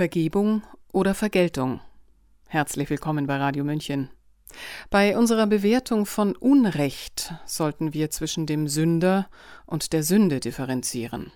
[0.00, 0.62] Vergebung
[0.94, 1.82] oder Vergeltung?
[2.48, 4.08] Herzlich willkommen bei Radio München.
[4.88, 9.28] Bei unserer Bewertung von Unrecht sollten wir zwischen dem Sünder
[9.66, 11.32] und der Sünde differenzieren.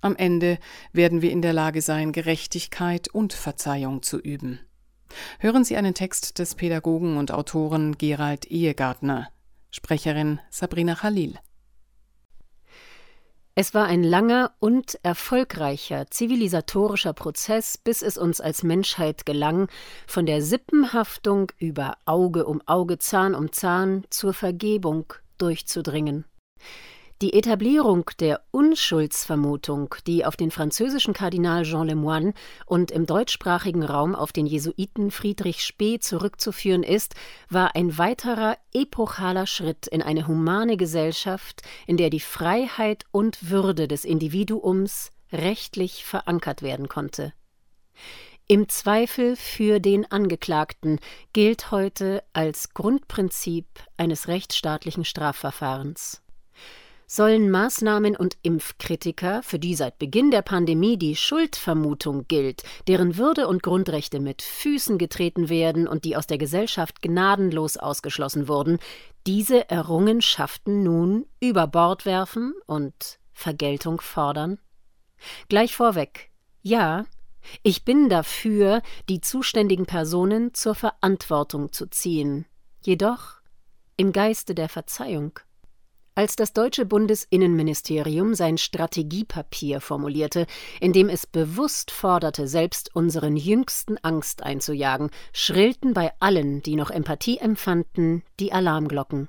[0.00, 0.58] Am Ende
[0.92, 4.60] werden wir in der Lage sein, Gerechtigkeit und Verzeihung zu üben.
[5.40, 9.30] Hören Sie einen Text des Pädagogen und Autoren Gerald Ehegartner,
[9.72, 11.40] Sprecherin Sabrina Khalil.
[13.56, 19.68] Es war ein langer und erfolgreicher zivilisatorischer Prozess, bis es uns als Menschheit gelang,
[20.08, 26.24] von der Sippenhaftung über Auge um Auge, Zahn um Zahn zur Vergebung durchzudringen.
[27.24, 32.34] Die Etablierung der Unschuldsvermutung, die auf den französischen Kardinal Jean Lemoyne
[32.66, 37.14] und im deutschsprachigen Raum auf den Jesuiten Friedrich Spee zurückzuführen ist,
[37.48, 43.88] war ein weiterer epochaler Schritt in eine humane Gesellschaft, in der die Freiheit und Würde
[43.88, 47.32] des Individuums rechtlich verankert werden konnte.
[48.48, 51.00] Im Zweifel für den Angeklagten
[51.32, 53.64] gilt heute als Grundprinzip
[53.96, 56.20] eines rechtsstaatlichen Strafverfahrens
[57.06, 63.48] sollen Maßnahmen und Impfkritiker, für die seit Beginn der Pandemie die Schuldvermutung gilt, deren Würde
[63.48, 68.78] und Grundrechte mit Füßen getreten werden und die aus der Gesellschaft gnadenlos ausgeschlossen wurden,
[69.26, 74.58] diese Errungenschaften nun über Bord werfen und Vergeltung fordern?
[75.48, 76.30] Gleich vorweg,
[76.62, 77.04] ja,
[77.62, 82.46] ich bin dafür, die zuständigen Personen zur Verantwortung zu ziehen,
[82.82, 83.40] jedoch
[83.96, 85.38] im Geiste der Verzeihung.
[86.16, 90.46] Als das deutsche Bundesinnenministerium sein Strategiepapier formulierte,
[90.80, 96.90] in dem es bewusst forderte, selbst unseren jüngsten Angst einzujagen, schrillten bei allen, die noch
[96.90, 99.28] Empathie empfanden, die Alarmglocken.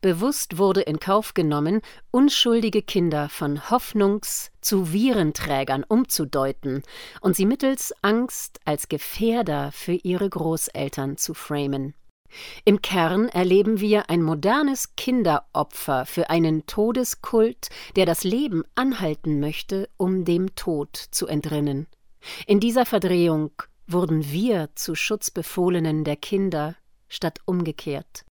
[0.00, 6.82] Bewusst wurde in Kauf genommen, unschuldige Kinder von Hoffnungs- zu Virenträgern umzudeuten
[7.20, 11.94] und sie mittels Angst als Gefährder für ihre Großeltern zu framen.
[12.64, 19.88] Im Kern erleben wir ein modernes Kinderopfer für einen Todeskult, der das Leben anhalten möchte,
[19.96, 21.86] um dem Tod zu entrinnen.
[22.46, 23.50] In dieser Verdrehung
[23.86, 26.76] wurden wir zu Schutzbefohlenen der Kinder
[27.08, 28.24] statt umgekehrt.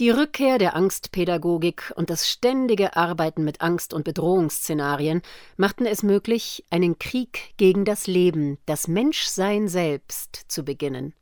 [0.00, 5.22] Die Rückkehr der Angstpädagogik und das ständige Arbeiten mit Angst- und Bedrohungsszenarien
[5.56, 11.14] machten es möglich, einen Krieg gegen das Leben, das Menschsein selbst zu beginnen.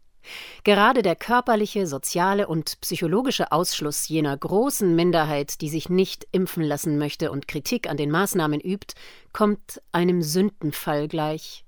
[0.64, 6.98] Gerade der körperliche, soziale und psychologische Ausschluss jener großen Minderheit, die sich nicht impfen lassen
[6.98, 8.94] möchte und Kritik an den Maßnahmen übt,
[9.32, 11.64] kommt einem Sündenfall gleich.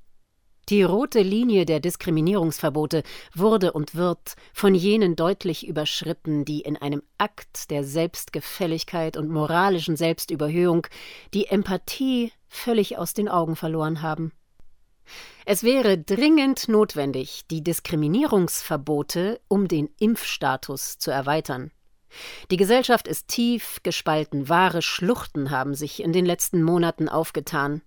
[0.69, 3.03] Die rote Linie der Diskriminierungsverbote
[3.35, 9.97] wurde und wird von jenen deutlich überschritten, die in einem Akt der Selbstgefälligkeit und moralischen
[9.97, 10.87] Selbstüberhöhung
[11.35, 14.33] die Empathie völlig aus den Augen verloren haben.
[15.45, 21.73] Es wäre dringend notwendig, die Diskriminierungsverbote um den Impfstatus zu erweitern.
[22.51, 27.83] Die Gesellschaft ist tief gespalten, wahre Schluchten haben sich in den letzten Monaten aufgetan.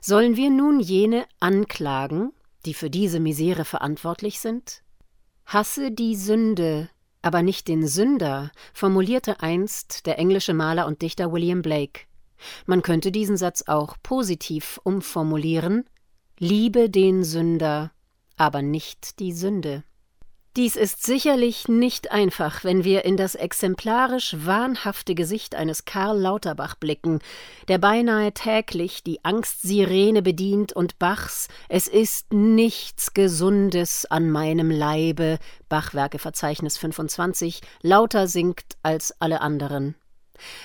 [0.00, 2.32] Sollen wir nun jene anklagen,
[2.64, 4.82] die für diese Misere verantwortlich sind?
[5.46, 6.88] Hasse die Sünde,
[7.22, 12.02] aber nicht den Sünder, formulierte einst der englische Maler und Dichter William Blake.
[12.66, 15.84] Man könnte diesen Satz auch positiv umformulieren
[16.40, 17.92] Liebe den Sünder,
[18.36, 19.84] aber nicht die Sünde.
[20.56, 26.74] Dies ist sicherlich nicht einfach, wenn wir in das exemplarisch wahnhafte Gesicht eines Karl Lauterbach
[26.74, 27.20] blicken,
[27.68, 35.38] der beinahe täglich die Angstsirene bedient und Bachs Es ist nichts Gesundes an meinem Leibe
[35.68, 39.94] Bachwerkeverzeichnis 25 lauter singt als alle anderen.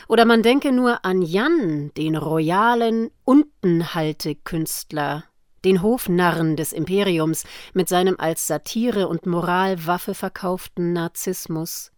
[0.08, 5.26] Oder man denke nur an Jan, den royalen Untenhaltekünstler,
[5.66, 7.44] den Hofnarren des Imperiums
[7.74, 11.92] mit seinem als Satire und Moralwaffe verkauften Narzissmus.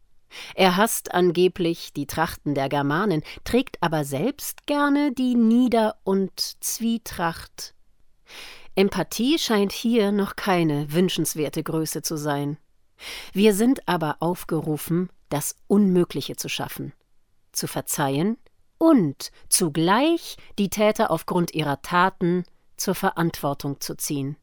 [0.56, 7.74] Er hasst angeblich die Trachten der Germanen, trägt aber selbst gerne die Nieder- und Zwietracht.
[8.76, 12.58] Empathie scheint hier noch keine wünschenswerte Größe zu sein.
[13.34, 16.94] Wir sind aber aufgerufen, das Unmögliche zu schaffen,
[17.52, 18.38] zu verzeihen
[18.78, 22.44] und zugleich die Täter aufgrund ihrer Taten
[22.82, 24.38] zur Verantwortung zu ziehen.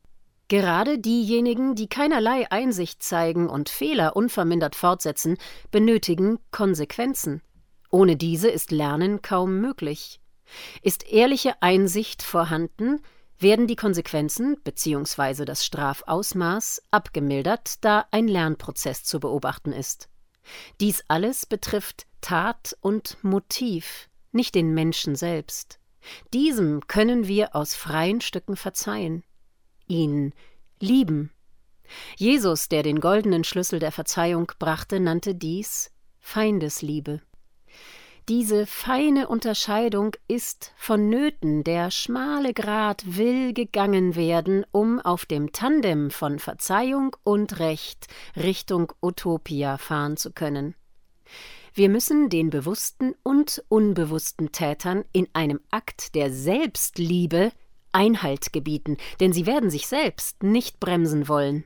[0.49, 5.37] Gerade diejenigen, die keinerlei Einsicht zeigen und Fehler unvermindert fortsetzen,
[5.71, 7.43] benötigen Konsequenzen.
[7.91, 10.21] Ohne diese ist Lernen kaum möglich.
[10.83, 13.03] Ist ehrliche Einsicht vorhanden,
[13.39, 15.45] werden die Konsequenzen bzw.
[15.45, 20.09] das Strafausmaß abgemildert, da ein Lernprozess zu beobachten ist.
[20.81, 25.79] Dies alles betrifft Tat und Motiv, nicht den Menschen selbst.
[26.33, 29.25] Diesem können wir aus freien Stücken verzeihen.
[29.87, 30.33] ihn
[30.81, 31.31] lieben.
[32.17, 35.91] Jesus, der den goldenen Schlüssel der Verzeihung brachte, nannte dies
[36.21, 37.23] Feindesliebe.
[38.29, 46.11] Diese feine Unterscheidung ist vonnöten, der schmale Grat will gegangen werden, um auf dem Tandem
[46.11, 48.07] von Verzeihung und Recht
[48.37, 50.75] Richtung Utopia fahren zu können.
[51.75, 57.53] Wir müssen den bewussten und unbewussten Tätern in einem Akt der Selbstliebe
[57.93, 61.65] Einhalt gebieten, denn sie werden sich selbst nicht bremsen wollen.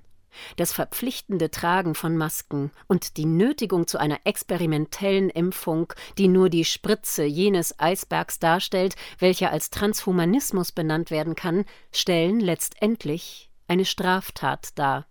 [0.57, 6.65] Das verpflichtende Tragen von Masken und die Nötigung zu einer experimentellen Impfung, die nur die
[6.65, 15.07] Spritze jenes Eisbergs darstellt, welcher als Transhumanismus benannt werden kann, stellen letztendlich eine Straftat dar.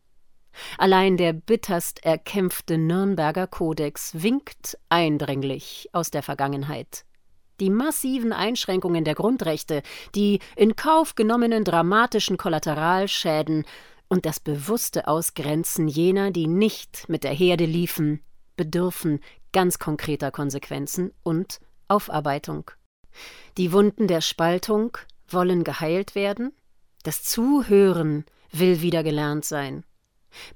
[0.78, 7.06] Allein der bitterst erkämpfte Nürnberger Kodex winkt eindringlich aus der Vergangenheit.
[7.60, 9.84] Die massiven Einschränkungen der Grundrechte,
[10.16, 13.66] die in Kauf genommenen dramatischen Kollateralschäden
[14.08, 18.22] und das bewusste Ausgrenzen jener, die nicht mit der Herde liefen,
[18.58, 19.20] bedürfen
[19.54, 22.72] ganz konkreter Konsequenzen und Aufarbeitung.
[23.58, 24.98] Die Wunden der Spaltung
[25.28, 26.54] wollen geheilt werden,
[27.04, 29.84] das Zuhören will wieder gelernt sein.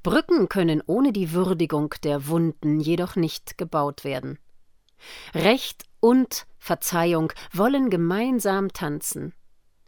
[0.04, 4.40] Brücken können ohne die Würdigung der Wunden jedoch nicht gebaut werden.
[5.34, 9.34] Recht und Verzeihung wollen gemeinsam tanzen.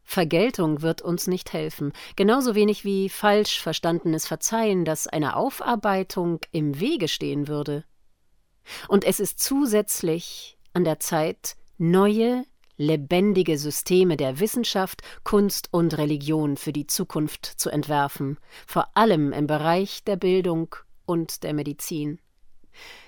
[0.04, 6.80] Vergeltung wird uns nicht helfen, genauso wenig wie falsch verstandenes Verzeihen, das einer Aufarbeitung im
[6.80, 7.84] Wege stehen würde.
[8.88, 12.44] Und es ist zusätzlich an der Zeit, neue,
[12.78, 19.48] lebendige Systeme der Wissenschaft, Kunst und Religion für die Zukunft zu entwerfen, vor allem im
[19.48, 20.76] Bereich der Bildung
[21.06, 22.20] und der Medizin.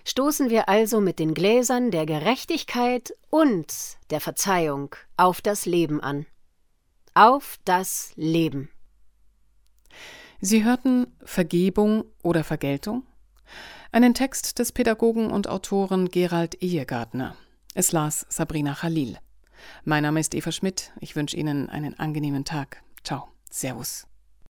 [0.03, 3.71] Stoßen wir also mit den Gläsern der Gerechtigkeit und
[4.09, 6.25] der Verzeihung auf das Leben an
[7.19, 8.69] auf das Leben.
[10.39, 13.03] Sie hörten Vergebung oder Vergeltung?
[13.91, 17.35] Einen Text des Pädagogen und Autoren Gerald Ehegartner.
[17.73, 19.17] Es las Sabrina Khalil.
[19.83, 20.91] Mein Name ist Eva Schmidt.
[20.99, 22.81] Ich wünsche Ihnen einen angenehmen Tag.
[23.03, 23.29] Ciao.
[23.49, 24.08] Servus.